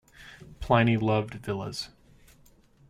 Pliny 0.59 0.97
loved 0.97 1.35
villas. 1.35 1.89